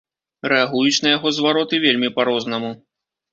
[0.53, 2.73] Рэагуюць на яго звароты вельмі па-рознаму.